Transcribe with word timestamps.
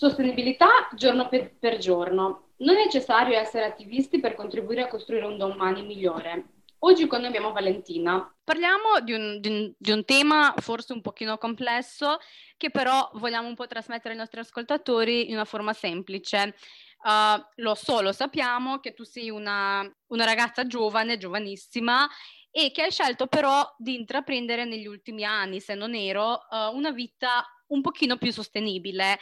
Sostenibilità 0.00 0.88
giorno 0.94 1.28
per, 1.28 1.58
per 1.58 1.76
giorno. 1.76 2.52
Non 2.60 2.74
è 2.74 2.84
necessario 2.86 3.36
essere 3.36 3.66
attivisti 3.66 4.18
per 4.18 4.34
contribuire 4.34 4.80
a 4.80 4.88
costruire 4.88 5.26
un 5.26 5.36
domani 5.36 5.82
migliore. 5.82 6.44
Oggi 6.78 7.06
con 7.06 7.18
noi 7.18 7.28
abbiamo 7.28 7.52
Valentina. 7.52 8.34
Parliamo 8.42 9.00
di 9.02 9.12
un, 9.12 9.40
di, 9.40 9.48
un, 9.48 9.74
di 9.76 9.90
un, 9.90 10.02
tema 10.06 10.54
forse 10.56 10.94
un 10.94 11.02
pochino 11.02 11.36
complesso 11.36 12.16
che 12.56 12.70
però 12.70 13.10
vogliamo 13.16 13.46
un 13.46 13.54
po' 13.54 13.66
trasmettere 13.66 14.14
ai 14.14 14.18
nostri 14.18 14.40
ascoltatori 14.40 15.28
in 15.28 15.34
una 15.34 15.44
forma 15.44 15.74
semplice. 15.74 16.54
Uh, 17.02 17.38
lo 17.56 17.74
so, 17.74 18.00
lo 18.00 18.12
sappiamo 18.12 18.78
che 18.78 18.94
tu 18.94 19.04
sei 19.04 19.28
una, 19.28 19.86
una 20.06 20.24
ragazza 20.24 20.66
giovane, 20.66 21.18
giovanissima 21.18 22.08
e 22.50 22.70
che 22.70 22.84
hai 22.84 22.90
scelto 22.90 23.26
però 23.26 23.70
di 23.76 23.96
intraprendere 23.96 24.64
negli 24.64 24.86
ultimi 24.86 25.24
anni, 25.24 25.60
se 25.60 25.74
non 25.74 25.94
ero, 25.94 26.46
uh, 26.48 26.74
una 26.74 26.90
vita 26.90 27.44
un 27.66 27.82
pochino 27.82 28.16
più 28.16 28.32
sostenibile 28.32 29.18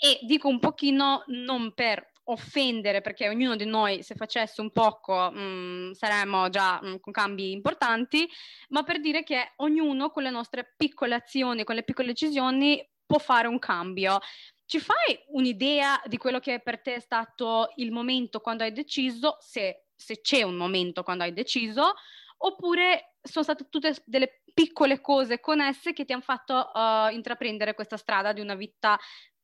e 0.00 0.20
dico 0.22 0.48
un 0.48 0.58
pochino 0.58 1.24
non 1.26 1.72
per 1.74 2.12
offendere, 2.30 3.00
perché 3.00 3.28
ognuno 3.28 3.56
di 3.56 3.64
noi 3.64 4.02
se 4.02 4.14
facesse 4.14 4.60
un 4.60 4.70
poco 4.70 5.30
mh, 5.30 5.40
mm, 5.40 5.90
saremmo 5.92 6.48
già 6.50 6.80
mh, 6.80 6.88
mm, 6.88 6.94
con 7.00 7.12
cambi 7.12 7.52
importanti, 7.52 8.28
ma 8.68 8.82
per 8.82 9.00
dire 9.00 9.22
che 9.22 9.52
ognuno 9.56 10.10
con 10.10 10.22
le 10.22 10.30
nostre 10.30 10.74
piccole 10.76 11.14
azioni, 11.14 11.64
con 11.64 11.74
le 11.74 11.84
piccole 11.84 12.08
decisioni 12.08 12.86
può 13.04 13.18
fare 13.18 13.48
un 13.48 13.58
cambio. 13.58 14.18
Ci 14.66 14.80
fai 14.80 15.18
un'idea 15.28 16.00
di 16.04 16.18
quello 16.18 16.40
che 16.40 16.60
per 16.60 16.80
te 16.82 16.96
è 16.96 17.00
stato 17.00 17.72
il 17.76 17.90
momento 17.90 18.40
quando 18.40 18.64
hai 18.64 18.72
deciso, 18.72 19.38
se, 19.40 19.86
se 19.96 20.20
c'è 20.20 20.42
un 20.42 20.56
momento 20.56 21.02
quando 21.02 21.24
hai 21.24 21.32
deciso, 21.32 21.94
oppure 22.38 23.14
sono 23.22 23.44
state 23.44 23.68
tutte 23.70 23.94
delle 24.04 24.42
piccole 24.52 25.00
cose 25.00 25.40
connesse 25.40 25.92
che 25.92 26.04
ti 26.04 26.12
hanno 26.12 26.22
fatto 26.22 26.70
uh, 26.74 27.12
intraprendere 27.12 27.74
questa 27.74 27.96
strada 27.96 28.32
di 28.32 28.40
una 28.40 28.54
vita 28.54 28.98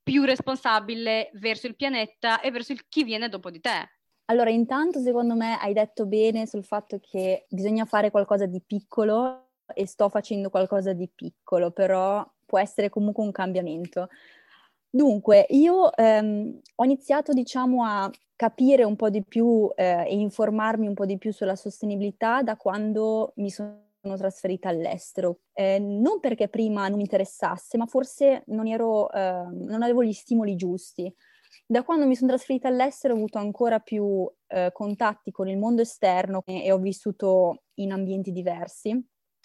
più 0.04 0.22
responsabile 0.22 1.30
verso 1.34 1.66
il 1.66 1.74
pianeta 1.74 2.40
e 2.40 2.50
verso 2.52 2.72
il 2.72 2.86
chi 2.88 3.02
viene 3.02 3.28
dopo 3.28 3.50
di 3.50 3.60
te. 3.60 3.88
Allora, 4.26 4.50
intanto 4.50 5.00
secondo 5.00 5.34
me 5.34 5.58
hai 5.58 5.72
detto 5.72 6.06
bene 6.06 6.46
sul 6.46 6.64
fatto 6.64 6.98
che 7.00 7.46
bisogna 7.48 7.84
fare 7.84 8.10
qualcosa 8.10 8.46
di 8.46 8.62
piccolo 8.64 9.48
e 9.74 9.86
sto 9.86 10.08
facendo 10.08 10.50
qualcosa 10.50 10.92
di 10.92 11.10
piccolo, 11.12 11.72
però 11.72 12.24
può 12.46 12.58
essere 12.58 12.88
comunque 12.90 13.24
un 13.24 13.32
cambiamento. 13.32 14.08
Dunque, 14.88 15.46
io 15.50 15.92
ehm, 15.94 16.60
ho 16.76 16.84
iniziato, 16.84 17.32
diciamo, 17.32 17.84
a 17.84 18.10
capire 18.36 18.84
un 18.84 18.96
po' 18.96 19.10
di 19.10 19.24
più 19.24 19.70
eh, 19.74 20.04
e 20.06 20.14
informarmi 20.14 20.86
un 20.86 20.94
po' 20.94 21.06
di 21.06 21.18
più 21.18 21.32
sulla 21.32 21.56
sostenibilità 21.56 22.42
da 22.42 22.56
quando 22.56 23.32
mi 23.36 23.50
sono 23.50 23.83
sono 24.04 24.16
trasferita 24.16 24.68
all'estero. 24.68 25.40
Eh, 25.54 25.78
non 25.78 26.20
perché 26.20 26.48
prima 26.48 26.86
non 26.88 26.96
mi 26.96 27.04
interessasse, 27.04 27.78
ma 27.78 27.86
forse 27.86 28.44
non, 28.48 28.66
ero, 28.66 29.10
eh, 29.10 29.46
non 29.50 29.82
avevo 29.82 30.04
gli 30.04 30.12
stimoli 30.12 30.56
giusti. 30.56 31.12
Da 31.66 31.82
quando 31.82 32.06
mi 32.06 32.14
sono 32.14 32.28
trasferita 32.28 32.68
all'estero 32.68 33.14
ho 33.14 33.16
avuto 33.16 33.38
ancora 33.38 33.78
più 33.78 34.30
eh, 34.48 34.70
contatti 34.72 35.30
con 35.30 35.48
il 35.48 35.56
mondo 35.56 35.80
esterno 35.80 36.42
e, 36.44 36.70
ho 36.70 36.78
vissuto 36.78 37.62
in 37.76 37.92
ambienti 37.92 38.30
diversi. 38.30 38.92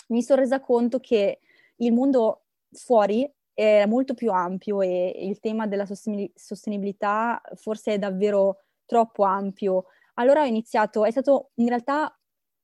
Mi 0.08 0.22
sono 0.22 0.42
resa 0.42 0.60
conto 0.60 1.00
che 1.00 1.40
il 1.78 1.94
mondo 1.94 2.44
fuori 2.72 3.32
è 3.54 3.86
molto 3.86 4.14
più 4.14 4.32
ampio 4.32 4.82
e 4.82 5.16
il 5.22 5.40
tema 5.40 5.68
della 5.68 5.86
sostenibilità 5.86 7.42
forse 7.56 7.94
è 7.94 7.98
davvero 7.98 8.64
troppo 8.86 9.24
ampio. 9.24 9.86
Allora 10.16 10.42
ho 10.42 10.46
iniziato, 10.46 11.06
è 11.06 11.12
stato 11.12 11.52
in 11.56 11.70
realtà 11.70 12.14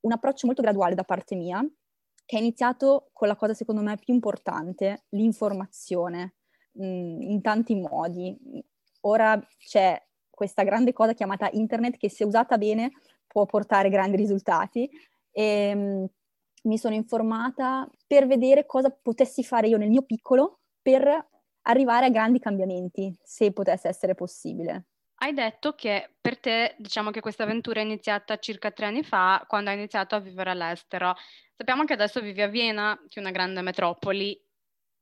un 0.05 0.11
approccio 0.11 0.45
molto 0.45 0.61
graduale 0.61 0.95
da 0.95 1.03
parte 1.03 1.35
mia, 1.35 1.65
che 2.25 2.37
è 2.37 2.39
iniziato 2.39 3.09
con 3.13 3.27
la 3.27 3.35
cosa 3.35 3.53
secondo 3.53 3.81
me 3.81 3.97
più 3.97 4.13
importante, 4.13 5.05
l'informazione, 5.09 6.35
mh, 6.73 6.85
mm, 6.85 7.21
in 7.21 7.41
tanti 7.41 7.75
modi. 7.75 8.35
Ora 9.01 9.39
c'è 9.57 10.01
questa 10.29 10.63
grande 10.63 10.93
cosa 10.93 11.13
chiamata 11.13 11.49
internet 11.51 11.97
che 11.97 12.09
se 12.09 12.25
usata 12.25 12.57
bene 12.57 12.91
può 13.27 13.45
portare 13.45 13.89
grandi 13.89 14.17
risultati 14.17 14.89
e 15.31 15.75
mh, 15.75 15.79
mm, 15.79 16.05
mi 16.63 16.77
sono 16.77 16.95
informata 16.95 17.87
per 18.07 18.25
vedere 18.25 18.65
cosa 18.65 18.89
potessi 18.89 19.43
fare 19.43 19.67
io 19.67 19.77
nel 19.77 19.89
mio 19.89 20.01
piccolo 20.01 20.59
per 20.81 21.27
arrivare 21.67 22.07
a 22.07 22.09
grandi 22.09 22.39
cambiamenti, 22.39 23.15
se 23.23 23.51
potesse 23.51 23.87
essere 23.87 24.15
possibile. 24.15 24.85
Hai 25.25 25.33
detto 25.33 25.73
che 25.73 26.17
per 26.21 26.37
te, 26.37 26.75
diciamo 26.77 27.09
che 27.09 27.19
questa 27.19 27.45
avventura 27.45 27.79
è 27.79 27.83
iniziata 27.83 28.37
circa 28.37 28.69
tre 28.69 28.85
anni 28.85 29.01
fa, 29.01 29.43
quando 29.47 29.71
hai 29.71 29.75
iniziato 29.75 30.13
a 30.13 30.19
vivere 30.19 30.51
all'estero. 30.51 31.15
Sappiamo 31.57 31.83
che 31.83 31.93
adesso 31.93 32.21
vivi 32.21 32.43
a 32.43 32.47
Vienna, 32.47 32.95
che 33.09 33.19
è 33.19 33.23
una 33.23 33.31
grande 33.31 33.63
metropoli. 33.63 34.39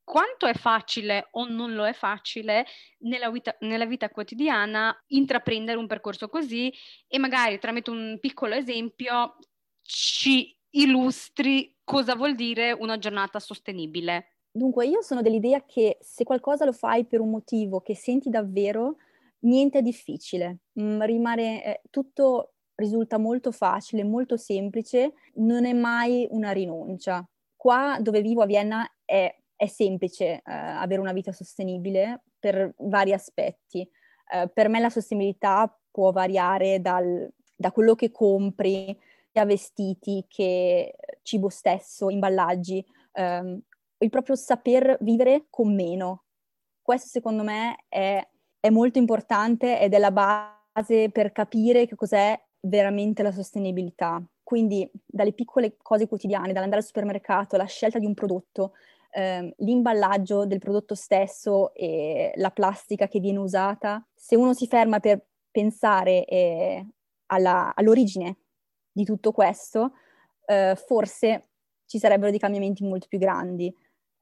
Quanto 0.02 0.46
è 0.46 0.54
facile 0.54 1.28
o 1.32 1.46
non 1.46 1.74
lo 1.74 1.86
è 1.86 1.92
facile 1.92 2.66
nella 3.00 3.30
vita, 3.30 3.54
nella 3.60 3.86
vita 3.86 4.10
quotidiana 4.10 4.98
intraprendere 5.08 5.78
un 5.78 5.88
percorso 5.88 6.30
così 6.30 6.74
e 7.06 7.20
magari 7.20 7.60
tramite 7.60 7.90
un 7.90 8.18
piccolo 8.22 8.56
esempio 8.56 9.36
ci 9.82 10.58
illustri 10.70 11.80
cosa 11.84 12.16
vuol 12.16 12.36
dire 12.36 12.72
una 12.72 12.98
giornata 12.98 13.42
sostenibile? 13.42 14.38
Dunque, 14.50 14.86
io 14.86 15.02
sono 15.02 15.22
dell'idea 15.22 15.66
che 15.66 15.98
se 16.00 16.24
qualcosa 16.24 16.64
lo 16.64 16.72
fai 16.72 17.04
per 17.04 17.20
un 17.20 17.30
motivo 17.30 17.82
che 17.82 17.94
senti 17.96 18.30
davvero, 18.30 18.96
niente 19.44 19.80
è 19.80 19.82
difficile, 19.82 20.60
mm, 20.80 21.02
rimane 21.04 21.64
eh, 21.64 21.82
tutto 21.90 22.54
risulta 22.76 23.18
molto 23.18 23.52
facile, 23.52 24.04
molto 24.04 24.38
semplice, 24.38 25.14
non 25.36 25.66
è 25.66 25.74
mai 25.74 26.28
una 26.32 26.52
rinuncia. 26.52 27.26
Qua 27.56 27.98
dove 28.02 28.22
vivo 28.22 28.42
a 28.42 28.46
Vienna 28.46 28.86
è, 29.06 29.34
è 29.56 29.68
semplice 29.68 30.26
eh, 30.26 30.42
avere 30.44 31.02
una 31.02 31.14
vita 31.14 31.32
sostenibile 31.32 32.24
per 32.40 32.74
vari 32.80 33.14
aspetti. 33.14 33.88
Eh, 34.34 34.50
per 34.50 34.70
me 34.70 34.80
la 34.80 34.90
sostenibilità 34.90 35.80
può 35.92 36.12
variare 36.12 36.82
dal, 36.82 37.32
da 37.56 37.72
quello 37.72 37.96
che 37.96 38.12
compri, 38.12 38.98
a 39.34 39.46
vestiti, 39.46 40.26
che 40.28 40.96
cibo 41.24 41.50
stesso, 41.50 42.10
imballaggi, 42.10 42.86
ehm, 43.14 43.60
il 43.98 44.10
proprio 44.10 44.36
saper 44.36 44.98
vivere 45.02 45.48
con 45.50 45.74
meno. 45.74 46.26
Questo 46.82 47.08
secondo 47.08 47.44
me 47.44 47.86
è 47.88 48.26
è 48.64 48.70
molto 48.70 48.98
importante 48.98 49.78
ed 49.82 49.94
è 49.94 49.98
la 49.98 50.12
base 50.12 51.10
per 51.12 51.34
capire 51.34 51.86
che 51.86 51.96
cos'è 51.96 52.42
veramente 52.62 53.22
la 53.22 53.34
sostenibilità. 53.34 54.24
Quindi 54.42 54.90
dalle 55.06 55.34
piccole 55.34 55.76
cose 55.76 56.08
quotidiane, 56.08 56.54
dall'andare 56.54 56.80
al 56.80 56.88
supermercato, 56.88 57.58
la 57.58 57.66
scelta 57.66 58.00
di 58.00 58.06
un 58.06 58.14
prodotto, 58.14 58.72
ehm, 59.12 59.52
l'imballaggio 59.58 60.46
del 60.46 60.60
prodotto 60.60 60.96
stesso 60.96 61.74
e 61.74 62.32
la 62.36 62.52
plastica 62.52 63.10
che 63.10 63.20
viene 63.20 63.40
usata, 63.40 64.02
se 64.16 64.38
uno 64.38 64.54
si 64.54 64.66
ferma 64.68 65.02
per 65.02 65.22
pensare 65.52 66.24
eh, 66.24 66.88
alla, 67.26 67.74
all'origine 67.76 68.38
di 68.94 69.04
tutto 69.04 69.34
questo, 69.34 69.92
eh, 70.46 70.78
forse 70.78 71.50
ci 71.86 72.00
sarebbero 72.00 72.30
dei 72.30 72.40
cambiamenti 72.40 72.86
molto 72.86 73.08
più 73.10 73.18
grandi. 73.18 73.76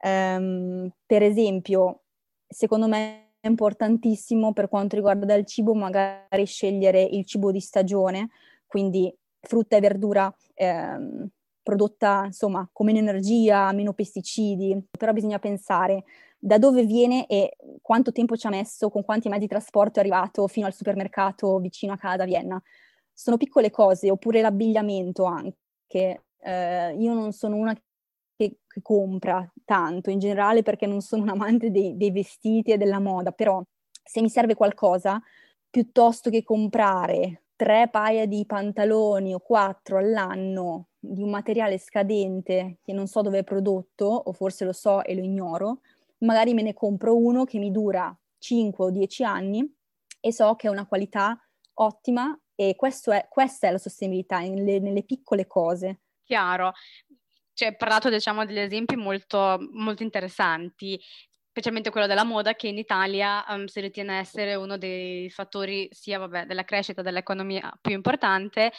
Um, 0.04 0.92
per 1.06 1.22
esempio, 1.22 2.06
secondo 2.48 2.88
me 2.88 3.31
è 3.42 3.48
importantissimo 3.48 4.54
per 4.54 4.70
quanto 4.70 4.96
riguarda 4.96 5.34
il 5.34 5.46
cibo, 5.46 5.74
magari 5.74 6.46
scegliere 6.46 7.02
il 7.02 7.26
cibo 7.26 7.52
di 7.52 7.60
stagione, 7.60 8.30
quindi 8.68 9.14
frutta 9.42 9.78
e 9.78 9.80
verdura 9.80 10.34
ehm, 10.54 11.28
prodotta 11.64 12.24
insomma 12.26 12.68
con 12.72 12.86
meno 12.86 13.00
energia, 13.00 13.72
meno 13.72 13.94
pesticidi, 13.94 14.86
però 14.92 15.12
bisogna 15.12 15.40
pensare 15.40 16.04
da 16.38 16.58
dove 16.60 16.86
viene 16.86 17.26
e 17.28 17.56
quanto 17.82 18.12
tempo 18.12 18.36
ci 18.38 18.46
ha 18.48 18.52
messo, 18.52 18.90
con 18.90 19.04
quanti 19.04 19.28
mezzi 19.28 19.42
di 19.42 19.48
trasporto 19.48 19.98
è 19.98 20.02
arrivato 20.02 20.48
fino 20.48 20.68
al 20.68 20.74
supermercato 20.74 21.58
vicino 21.58 21.94
a 21.94 21.98
casa 21.98 22.24
a 22.24 22.26
Vienna. 22.26 22.62
Sono 23.14 23.38
piccole 23.38 23.70
cose, 23.72 24.10
oppure 24.12 24.42
l'abbigliamento 24.42 25.24
anche. 25.26 26.24
Eh, 26.44 26.96
io 26.96 27.14
non 27.14 27.32
sono 27.34 27.56
una 27.56 27.76
che, 28.42 28.58
che, 28.68 28.82
compra 28.82 29.48
tanto 29.64 30.10
in 30.10 30.18
generale 30.18 30.64
perché 30.64 30.88
non 30.88 31.02
sono 31.02 31.22
un 31.22 31.30
amante 31.30 31.70
dei, 31.70 31.96
dei 31.96 32.12
vestiti 32.12 32.72
e 32.72 32.78
della 32.78 33.00
moda, 33.00 33.32
però 33.32 33.62
se 34.04 34.22
mi 34.22 34.30
serve 34.30 34.56
qualcosa, 34.56 35.22
piuttosto 35.70 36.30
che 36.32 36.44
comprare 36.44 37.44
tre 37.56 37.90
paia 37.92 38.26
di 38.26 38.44
pantaloni 38.46 39.36
o 39.36 39.40
quattro 39.40 40.00
all'anno 40.00 40.88
di 40.98 41.22
un 41.22 41.30
materiale 41.30 41.78
scadente 41.78 42.80
che 42.82 42.94
non 42.94 43.06
so 43.06 43.22
dove 43.22 43.40
è 43.40 43.44
prodotto, 43.44 44.06
o 44.06 44.34
forse 44.34 44.66
lo 44.66 44.74
so 44.74 45.04
e 45.04 45.14
lo 45.14 45.22
ignoro, 45.22 45.82
magari 46.20 46.54
me 46.54 46.64
ne 46.64 46.74
compro 46.74 47.16
uno 47.16 47.44
che 47.44 47.60
mi 47.60 47.72
dura 47.72 48.16
5 48.40 48.86
o 48.86 48.90
10 48.90 49.24
anni 49.24 49.76
e 50.20 50.34
so 50.34 50.56
che 50.56 50.68
è 50.68 50.72
una 50.72 50.88
qualità 50.88 51.40
ottima 51.76 52.36
e 52.56 52.72
è, 52.72 52.76
questa 52.76 53.68
è 53.68 53.72
la 53.72 53.78
sostenibilità 53.78 54.40
nelle, 54.40 54.80
nelle 54.80 55.04
piccole 55.04 55.48
cose. 55.48 56.02
Chiaro, 56.24 56.72
cioè, 57.62 57.76
parlato 57.76 58.10
diciamo 58.10 58.44
degli 58.44 58.58
esempi 58.58 58.96
molto, 58.96 59.60
molto 59.74 60.02
interessanti, 60.02 61.00
specialmente 61.52 61.92
quello 61.92 62.08
della 62.08 62.24
moda 62.24 62.56
che 62.56 62.68
in 62.68 62.80
Italia 62.80 63.46
um, 63.50 63.66
si 63.66 63.80
ritiene 63.82 64.18
essere 64.18 64.56
uno 64.56 64.78
dei 64.78 65.30
fattori 65.30 65.88
sia 65.92 66.18
vabbè, 66.18 66.48
della 66.48 66.64
crescita 66.64 67.04
dell'economia 67.04 67.72
più 67.80 67.94
importante, 67.94 68.72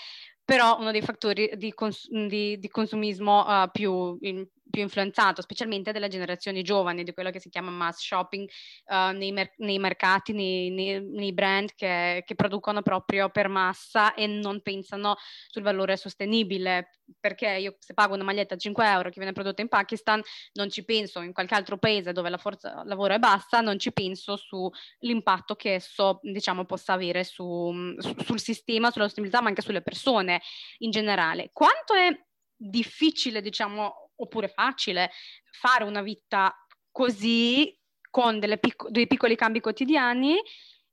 però 0.44 0.78
uno 0.80 0.90
dei 0.90 1.00
fattori 1.00 1.52
di, 1.54 1.72
cons- 1.72 2.10
di, 2.10 2.58
di 2.58 2.68
consumismo 2.68 3.46
uh, 3.46 3.70
più, 3.70 4.18
in, 4.22 4.44
più, 4.72 4.82
influenzato, 4.82 5.42
specialmente 5.42 5.92
delle 5.92 6.08
generazioni 6.08 6.62
giovani, 6.62 7.04
di 7.04 7.12
quello 7.12 7.30
che 7.30 7.38
si 7.38 7.50
chiama 7.50 7.70
mass 7.70 8.00
shopping 8.00 8.48
uh, 8.86 9.14
nei, 9.14 9.30
mer- 9.30 9.52
nei, 9.58 9.78
mercati, 9.78 10.32
nei, 10.32 10.70
nei, 10.70 11.00
nei 11.00 11.32
brand 11.32 11.74
che, 11.76 12.24
che, 12.26 12.34
producono 12.34 12.80
proprio 12.80 13.28
per 13.28 13.48
massa 13.48 14.14
e 14.14 14.26
non 14.26 14.62
pensano 14.62 15.16
sul 15.48 15.62
valore 15.62 15.96
sostenibile. 15.96 16.98
Perché 17.20 17.46
io 17.46 17.76
se 17.78 17.92
pago 17.92 18.14
una 18.14 18.24
maglietta 18.24 18.54
a 18.54 18.56
5 18.56 18.86
euro 18.86 19.10
che 19.10 19.16
viene 19.16 19.32
prodotta 19.32 19.60
in 19.60 19.68
Pakistan, 19.68 20.22
non 20.54 20.70
ci 20.70 20.82
penso 20.82 21.20
in 21.20 21.34
qualche 21.34 21.54
altro 21.54 21.76
paese 21.76 22.12
dove 22.12 22.30
la 22.30 22.38
forza 22.38 22.82
lavoro 22.86 23.12
è 23.12 23.18
bassa, 23.18 23.60
non 23.60 23.78
ci 23.78 23.92
penso 23.92 24.36
sull'impatto 24.36 25.54
che 25.54 25.74
esso 25.74 26.20
diciamo, 26.22 26.64
possa 26.64 26.94
avere 26.94 27.22
su, 27.24 27.94
su, 27.98 28.14
sul 28.24 28.40
sistema, 28.40 28.90
sulla 28.90 29.04
sostenibilità, 29.04 29.42
ma 29.42 29.50
anche 29.50 29.60
sulle 29.60 29.82
persone 29.82 30.40
in 30.78 30.90
generale. 30.90 31.50
Quanto 31.52 31.92
è 31.92 32.10
difficile, 32.62 33.42
diciamo, 33.42 34.01
oppure 34.22 34.48
facile 34.48 35.10
fare 35.50 35.84
una 35.84 36.02
vita 36.02 36.54
così 36.90 37.76
con 38.10 38.38
pic- 38.60 38.88
dei 38.88 39.06
piccoli 39.06 39.36
cambi 39.36 39.60
quotidiani 39.60 40.36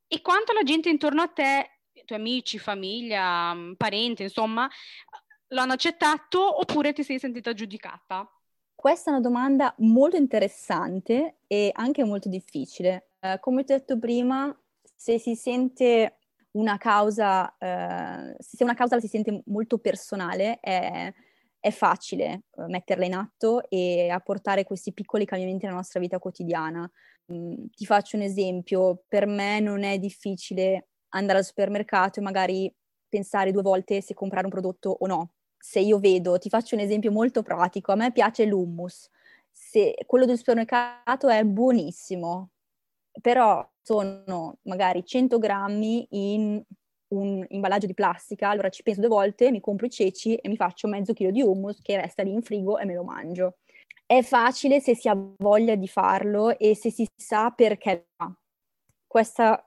e 0.08 0.22
quanto 0.22 0.54
la 0.54 0.64
gente 0.64 0.90
intorno 0.90 1.22
a 1.22 1.28
te, 1.28 1.82
i 1.94 2.04
tuoi 2.06 2.20
amici, 2.20 2.58
famiglia, 2.58 3.54
mm, 3.54 3.74
parenti, 3.74 4.24
insomma, 4.24 4.68
l'hanno 5.50 5.74
accettato 5.74 6.60
oppure 6.60 6.94
ti 6.94 7.04
sei 7.04 7.20
sentita 7.20 7.54
giudicata? 7.54 8.28
Questa 8.74 9.10
è 9.10 9.14
una 9.14 9.22
domanda 9.22 9.76
molto 9.80 10.16
interessante 10.16 11.40
e 11.46 11.70
anche 11.74 12.04
molto 12.06 12.30
difficile. 12.30 13.12
Eh, 13.20 13.38
come 13.40 13.62
ho 13.62 13.66
detto 13.66 14.00
prima, 14.00 14.58
se 14.96 15.20
si 15.20 15.36
sente 15.36 16.20
una 16.52 16.78
causa, 16.78 17.56
eh, 17.58 18.36
se 18.40 18.64
una 18.64 18.74
causa 18.74 18.96
la 18.96 19.02
si 19.02 19.10
sente 19.10 19.44
molto 19.48 19.78
personale, 19.78 20.60
è, 20.60 21.14
è 21.60 21.72
facile 21.72 22.44
eh, 22.58 22.68
metterla 22.68 23.06
in 23.06 23.14
atto 23.16 23.68
e 23.70 24.10
apportare 24.10 24.64
questi 24.64 24.94
piccoli 24.94 25.26
cambiamenti 25.26 25.66
nella 25.66 25.78
nostra 25.78 26.00
vita 26.00 26.20
quotidiana. 26.20 26.90
Mm, 27.32 27.66
ti 27.76 27.86
faccio 27.86 28.16
un 28.18 28.24
esempio, 28.24 29.04
per 29.08 29.26
me 29.28 29.60
non 29.60 29.84
è 29.84 30.00
difficile 30.00 30.88
andare 31.10 31.40
al 31.40 31.46
supermercato 31.46 32.20
e 32.20 32.24
magari 32.24 32.74
pensare 33.08 33.52
due 33.52 33.62
volte 33.62 34.02
se 34.02 34.14
comprare 34.14 34.46
un 34.46 34.52
prodotto 34.52 34.90
o 35.00 35.06
no. 35.08 35.32
Se 35.58 35.80
io 35.80 36.00
vedo, 36.00 36.38
ti 36.38 36.50
faccio 36.50 36.76
un 36.76 36.82
esempio 36.82 37.12
molto 37.12 37.44
pratico, 37.44 37.92
a 37.92 37.96
me 37.96 38.12
piace 38.12 38.46
l'hummus, 38.46 39.10
se 39.52 39.96
quello 40.06 40.26
del 40.26 40.38
supermercato 40.38 41.28
è 41.28 41.44
buonissimo, 41.44 42.50
però 43.22 43.68
sono 43.82 44.58
magari 44.64 45.04
100 45.06 45.38
grammi 45.40 46.08
in 46.12 46.62
un 47.10 47.46
imballaggio 47.50 47.88
di 47.88 47.94
plastica, 47.94 48.50
allora 48.50 48.70
ci 48.70 48.84
penso 48.84 49.02
due 49.02 49.10
volte, 49.10 49.52
mi 49.52 49.62
compro 49.62 49.86
i 49.86 49.90
ceci 49.90 50.36
e 50.36 50.48
mi 50.50 50.56
faccio 50.56 50.88
mezzo 50.88 51.14
chilo 51.14 51.32
di 51.32 51.42
hummus 51.42 51.82
che 51.82 52.00
resta 52.00 52.24
lì 52.24 52.32
in 52.32 52.42
frigo 52.42 52.78
e 52.78 52.86
me 52.86 52.94
lo 52.94 53.04
mangio. 53.04 53.58
È 54.06 54.22
facile 54.22 54.80
se 54.80 54.96
si 54.96 55.08
ha 55.08 55.18
voglia 55.38 55.76
di 55.76 55.88
farlo 55.88 56.58
e 56.58 56.76
se 56.76 56.92
si 56.92 57.08
sa 57.16 57.52
perché 57.52 58.08
fa. 58.16 58.34
Questa 59.06 59.64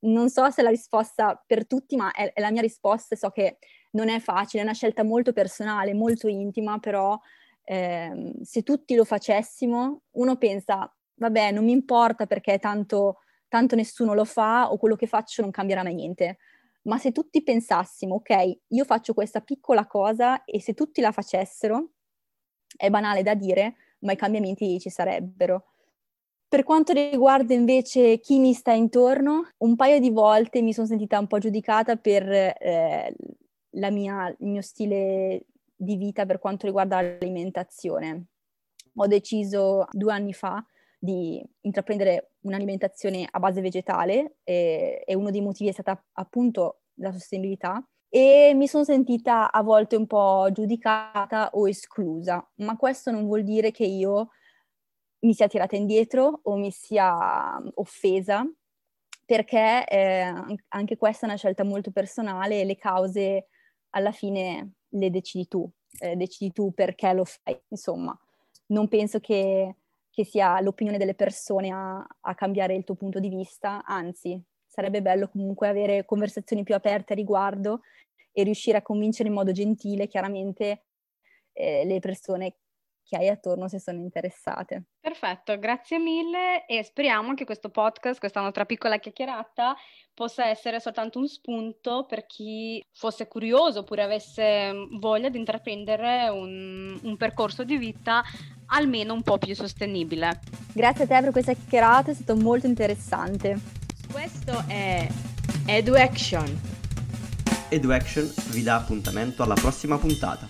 non 0.00 0.30
so 0.30 0.50
se 0.50 0.60
è 0.60 0.64
la 0.64 0.70
risposta 0.70 1.40
per 1.46 1.66
tutti, 1.66 1.96
ma 1.96 2.12
è, 2.12 2.32
è 2.32 2.40
la 2.40 2.50
mia 2.50 2.62
risposta, 2.62 3.16
so 3.16 3.30
che 3.30 3.58
non 3.92 4.08
è 4.08 4.18
facile, 4.20 4.62
è 4.62 4.64
una 4.64 4.74
scelta 4.74 5.04
molto 5.04 5.32
personale, 5.32 5.94
molto 5.94 6.28
intima, 6.28 6.78
però 6.78 7.18
eh, 7.64 8.32
se 8.42 8.62
tutti 8.62 8.94
lo 8.94 9.04
facessimo, 9.04 10.02
uno 10.12 10.36
pensa, 10.36 10.92
vabbè, 11.14 11.52
non 11.52 11.64
mi 11.64 11.72
importa 11.72 12.26
perché 12.26 12.58
tanto, 12.58 13.18
tanto 13.48 13.76
nessuno 13.76 14.14
lo 14.14 14.24
fa 14.24 14.72
o 14.72 14.78
quello 14.78 14.96
che 14.96 15.06
faccio 15.06 15.42
non 15.42 15.50
cambierà 15.50 15.82
mai 15.82 15.94
niente 15.94 16.38
ma 16.82 16.98
se 16.98 17.12
tutti 17.12 17.42
pensassimo, 17.42 18.16
ok, 18.16 18.58
io 18.68 18.84
faccio 18.84 19.14
questa 19.14 19.40
piccola 19.40 19.86
cosa 19.86 20.44
e 20.44 20.60
se 20.60 20.74
tutti 20.74 21.00
la 21.00 21.12
facessero, 21.12 21.92
è 22.76 22.90
banale 22.90 23.22
da 23.22 23.34
dire, 23.34 23.74
ma 24.00 24.12
i 24.12 24.16
cambiamenti 24.16 24.80
ci 24.80 24.90
sarebbero. 24.90 25.66
Per 26.48 26.64
quanto 26.64 26.92
riguarda 26.92 27.54
invece 27.54 28.18
chi 28.18 28.38
mi 28.38 28.52
sta 28.52 28.72
intorno, 28.72 29.48
un 29.58 29.76
paio 29.76 30.00
di 30.00 30.10
volte 30.10 30.60
mi 30.60 30.72
sono 30.72 30.86
sentita 30.86 31.18
un 31.18 31.26
po' 31.26 31.38
giudicata 31.38 31.96
per 31.96 32.30
eh, 32.30 33.14
mia, 33.70 34.28
il 34.28 34.46
mio 34.48 34.60
stile 34.60 35.46
di 35.74 35.96
vita 35.96 36.26
per 36.26 36.38
quanto 36.38 36.66
riguarda 36.66 37.00
l'alimentazione. 37.00 38.26
Ho 38.96 39.06
deciso 39.06 39.86
due 39.92 40.12
anni 40.12 40.34
fa 40.34 40.62
di 41.04 41.44
intraprendere 41.62 42.34
un'alimentazione 42.42 43.26
a 43.28 43.40
base 43.40 43.60
vegetale 43.60 44.36
e, 44.44 45.02
e 45.04 45.14
uno 45.16 45.32
dei 45.32 45.40
motivi 45.40 45.68
è 45.68 45.72
stata 45.72 46.00
appunto 46.12 46.82
la 47.00 47.10
sostenibilità 47.10 47.84
e 48.08 48.52
mi 48.54 48.68
sono 48.68 48.84
sentita 48.84 49.50
a 49.50 49.62
volte 49.62 49.96
un 49.96 50.06
po' 50.06 50.48
giudicata 50.52 51.50
o 51.54 51.68
esclusa, 51.68 52.48
ma 52.58 52.76
questo 52.76 53.10
non 53.10 53.24
vuol 53.24 53.42
dire 53.42 53.72
che 53.72 53.84
io 53.84 54.28
mi 55.20 55.34
sia 55.34 55.48
tirata 55.48 55.74
indietro 55.74 56.40
o 56.44 56.54
mi 56.54 56.70
sia 56.70 57.60
offesa, 57.74 58.48
perché 59.26 59.84
eh, 59.88 60.32
anche 60.68 60.96
questa 60.96 61.26
è 61.26 61.28
una 61.30 61.38
scelta 61.38 61.64
molto 61.64 61.90
personale 61.90 62.60
e 62.60 62.64
le 62.64 62.76
cause 62.76 63.48
alla 63.90 64.12
fine 64.12 64.74
le 64.88 65.10
decidi 65.10 65.48
tu, 65.48 65.68
eh, 65.98 66.14
decidi 66.14 66.52
tu 66.52 66.72
perché 66.72 67.12
lo 67.12 67.24
fai, 67.24 67.60
insomma. 67.70 68.16
Non 68.66 68.86
penso 68.86 69.18
che 69.18 69.76
che 70.12 70.24
sia 70.24 70.60
l'opinione 70.60 70.98
delle 70.98 71.14
persone 71.14 71.70
a, 71.70 72.06
a 72.20 72.34
cambiare 72.34 72.74
il 72.74 72.84
tuo 72.84 72.94
punto 72.94 73.18
di 73.18 73.30
vista, 73.30 73.82
anzi 73.84 74.40
sarebbe 74.66 75.00
bello 75.00 75.28
comunque 75.28 75.68
avere 75.68 76.04
conversazioni 76.04 76.64
più 76.64 76.74
aperte 76.74 77.14
a 77.14 77.16
riguardo 77.16 77.80
e 78.30 78.42
riuscire 78.42 78.76
a 78.76 78.82
convincere 78.82 79.28
in 79.28 79.34
modo 79.34 79.52
gentile 79.52 80.08
chiaramente 80.08 80.84
eh, 81.52 81.84
le 81.84 81.98
persone 81.98 82.56
che 83.04 83.16
hai 83.16 83.28
attorno 83.28 83.68
se 83.68 83.78
sono 83.78 83.98
interessate. 83.98 84.84
Perfetto, 85.00 85.58
grazie 85.58 85.98
mille 85.98 86.64
e 86.66 86.82
speriamo 86.82 87.34
che 87.34 87.44
questo 87.44 87.68
podcast, 87.68 88.20
questa 88.20 88.40
nostra 88.40 88.64
piccola 88.64 88.98
chiacchierata, 88.98 89.74
possa 90.14 90.46
essere 90.46 90.78
soltanto 90.78 91.18
un 91.18 91.26
spunto 91.26 92.06
per 92.06 92.26
chi 92.26 92.84
fosse 92.92 93.28
curioso 93.28 93.80
oppure 93.80 94.02
avesse 94.02 94.72
voglia 94.98 95.28
di 95.28 95.38
intraprendere 95.38 96.28
un, 96.28 96.98
un 97.02 97.16
percorso 97.16 97.64
di 97.64 97.76
vita 97.76 98.22
almeno 98.72 99.14
un 99.14 99.22
po' 99.22 99.38
più 99.38 99.54
sostenibile. 99.54 100.40
Grazie 100.72 101.04
a 101.04 101.06
te 101.06 101.20
per 101.20 101.30
questa 101.30 101.52
chiacchierata, 101.52 102.10
è 102.10 102.14
stato 102.14 102.36
molto 102.36 102.66
interessante. 102.66 103.58
Questo 104.10 104.64
è 104.66 105.08
EduAction. 105.66 106.60
EduAction 107.68 108.32
vi 108.50 108.62
dà 108.62 108.76
appuntamento 108.76 109.42
alla 109.42 109.54
prossima 109.54 109.96
puntata. 109.98 110.46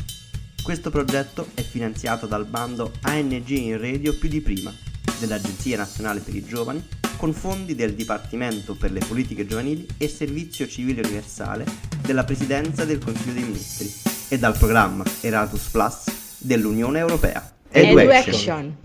Questo 0.62 0.90
progetto 0.90 1.48
è 1.54 1.62
finanziato 1.62 2.26
dal 2.26 2.46
bando 2.46 2.92
ANG 3.02 3.48
in 3.48 3.80
Radio 3.80 4.16
più 4.16 4.28
di 4.28 4.40
prima 4.40 4.72
dell'Agenzia 5.18 5.76
Nazionale 5.76 6.20
per 6.20 6.34
i 6.34 6.44
Giovani 6.44 6.84
con 7.16 7.32
fondi 7.32 7.74
del 7.74 7.94
Dipartimento 7.94 8.74
per 8.74 8.90
le 8.90 9.00
Politiche 9.00 9.46
Giovanili 9.46 9.86
e 9.96 10.08
Servizio 10.08 10.66
Civile 10.66 11.02
Universale 11.02 11.64
della 12.00 12.24
Presidenza 12.24 12.84
del 12.84 12.98
Consiglio 12.98 13.34
dei 13.34 13.42
Ministri 13.44 13.92
e 14.28 14.38
dal 14.38 14.56
programma 14.56 15.04
Erasmus 15.20 15.68
Plus 15.68 16.04
dell'Unione 16.38 16.98
Europea. 16.98 17.51
EduAction. 17.74 18.76